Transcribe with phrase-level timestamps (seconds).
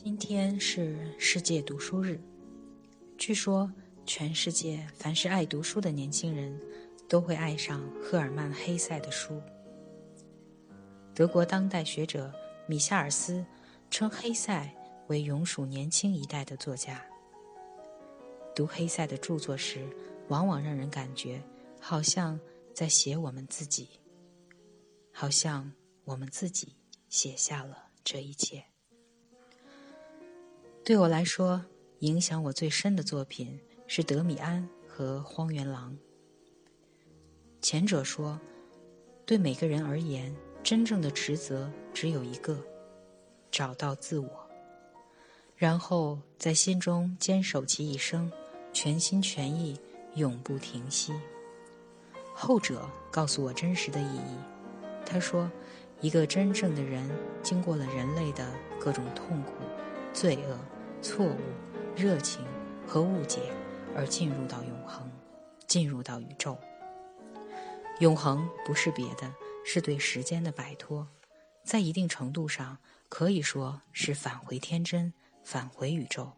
[0.00, 2.20] 今天是世界读书日，
[3.18, 3.70] 据说
[4.06, 6.56] 全世界凡是爱读书的年轻人，
[7.08, 9.42] 都会爱上赫尔曼·黑塞的书。
[11.12, 12.32] 德国当代学者
[12.68, 13.44] 米夏尔斯
[13.90, 14.72] 称黑塞
[15.08, 17.04] 为永属年轻一代的作家。
[18.54, 19.84] 读黑塞的著作时，
[20.28, 21.42] 往往让人感觉
[21.80, 22.38] 好像
[22.72, 23.88] 在写我们自己，
[25.12, 25.72] 好像
[26.04, 26.76] 我们自己
[27.08, 28.64] 写下了这一切。
[30.88, 31.62] 对我来说，
[31.98, 35.92] 影响我最深的作品是《德米安》和《荒原狼》。
[37.60, 38.40] 前者说，
[39.26, 42.58] 对每个人而言，真正的职责只有一个：
[43.50, 44.30] 找到自我，
[45.56, 48.32] 然后在心中坚守其一生，
[48.72, 49.78] 全心全意，
[50.14, 51.12] 永不停息。
[52.32, 54.38] 后者告诉我真实的意义。
[55.04, 55.50] 他说，
[56.00, 57.06] 一个真正的人，
[57.42, 58.50] 经过了人类的
[58.80, 59.52] 各种痛苦、
[60.14, 60.58] 罪恶。
[61.00, 61.36] 错误、
[61.96, 62.44] 热情
[62.86, 63.40] 和误解，
[63.94, 65.10] 而进入到永恒，
[65.66, 66.58] 进入到宇宙。
[68.00, 69.32] 永恒不是别的，
[69.64, 71.06] 是对时间的摆脱，
[71.64, 76.32] 在一定程度上可以说是返回天真，返回宇宙。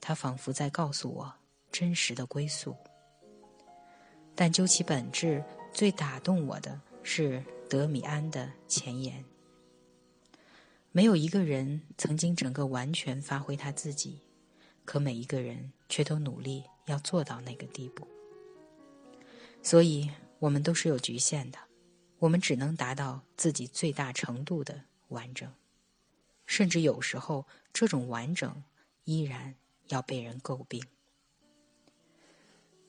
[0.00, 1.34] 它仿佛在告诉我
[1.70, 2.76] 真实的归宿。
[4.34, 9.24] 但究其本质，最打动我的是德米安的前言。
[10.98, 14.18] 没有一个人曾经整个完全发挥他自己，
[14.84, 18.04] 可每一个人却都努力要做到那个地步。
[19.62, 20.10] 所以，
[20.40, 21.58] 我们都是有局限的，
[22.18, 25.48] 我们只能达到自己最大程度的完整，
[26.46, 28.64] 甚至有时候这种完整
[29.04, 29.54] 依然
[29.90, 30.84] 要被人诟病。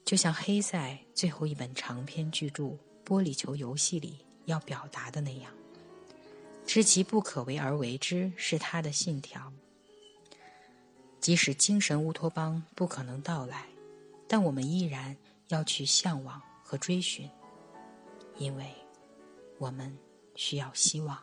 [0.04, 2.64] 就像黑塞最后一本长篇巨著
[3.06, 5.59] 《玻璃球游戏》里要表达的那样。
[6.72, 9.52] 知其不可为而为之是他的信条。
[11.20, 13.66] 即使精神乌托邦不可能到来，
[14.28, 17.28] 但我们依然要去向往和追寻，
[18.38, 18.72] 因为
[19.58, 19.98] 我们
[20.36, 21.18] 需要希望。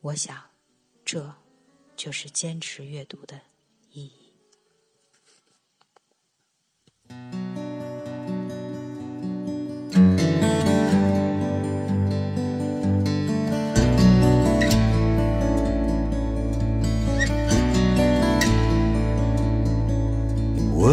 [0.00, 0.40] 我想，
[1.04, 1.34] 这
[1.96, 3.40] 就是坚持阅读的
[3.90, 4.23] 意义。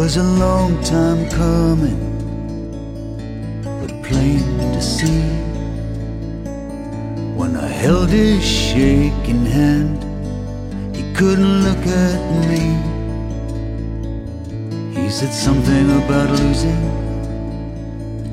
[0.02, 2.00] Was a long time coming,
[3.62, 4.42] but plain
[4.74, 5.22] to see.
[7.38, 10.02] When I held his shaking hand,
[10.96, 12.20] he couldn't look at
[12.50, 12.64] me.
[15.00, 16.82] He said something about losing,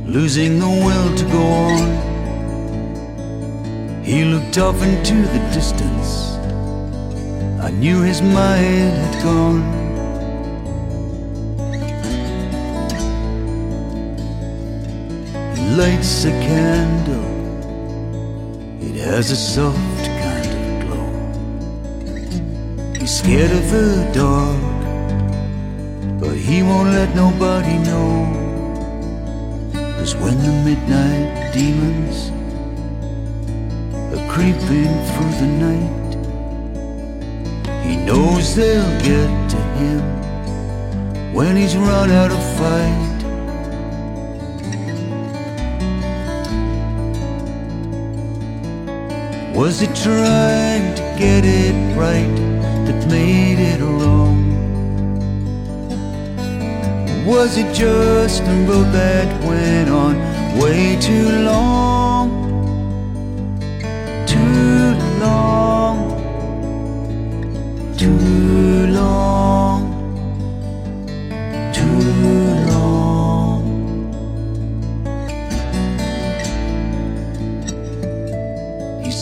[0.07, 1.90] losing the will to go on.
[4.03, 6.34] He looked off into the distance.
[7.62, 9.79] I knew his mind had gone.
[15.78, 17.30] Lights a candle,
[18.81, 21.09] it has a soft kind of glow.
[23.00, 24.59] He's scared of the dark,
[26.19, 28.35] but he won't let nobody know.
[29.97, 32.31] Cause when the midnight demons
[34.13, 36.12] are creeping through the night,
[37.86, 40.03] he knows they'll get to him
[41.34, 43.09] when he's run out of fight.
[49.60, 52.34] Was it trying to get it right
[52.86, 54.40] that made it wrong?
[57.28, 60.16] Was it just a road that went on
[60.58, 62.30] way too long?
[64.26, 65.98] Too long,
[67.98, 69.88] too long,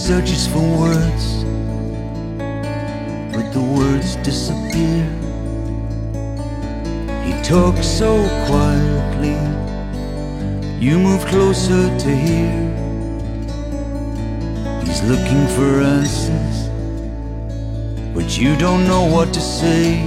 [0.08, 1.44] searches for words,
[3.34, 5.04] but the words disappear.
[7.26, 8.16] He talks so
[8.48, 9.36] quietly,
[10.80, 12.56] you move closer to hear.
[14.86, 16.70] He's looking for answers,
[18.16, 20.02] but you don't know what to say.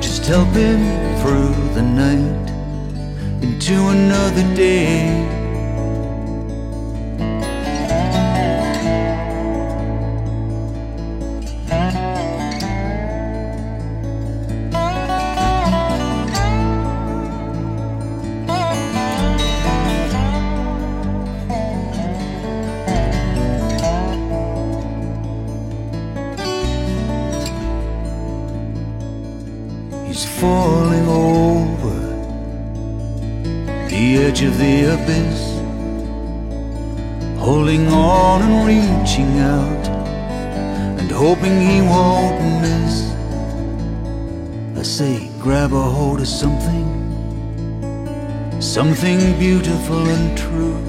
[0.00, 0.78] Just help him
[1.22, 2.46] through the night
[3.42, 5.43] into another day.
[30.44, 31.96] Falling over
[33.92, 35.40] the edge of the abyss,
[37.46, 39.84] holding on and reaching out
[41.00, 42.94] and hoping he won't miss.
[44.80, 45.14] I say,
[45.44, 46.88] grab a hold of something,
[48.60, 50.82] something beautiful and true.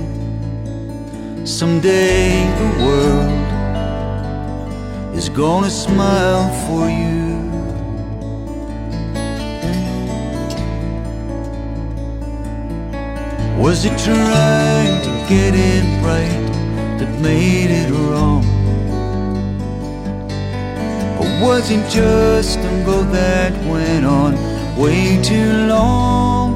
[1.46, 2.28] Someday
[2.62, 3.46] the world
[5.20, 7.35] is gonna smile for you.
[13.66, 18.46] Was it trying to get it right that made it wrong?
[21.18, 24.36] Or was it just a go that went on
[24.78, 26.54] way too long?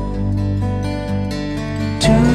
[2.00, 2.29] Too